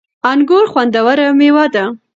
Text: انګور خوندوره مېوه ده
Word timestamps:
انګور 0.31 0.65
خوندوره 0.71 1.27
مېوه 1.37 1.65
ده 1.73 1.85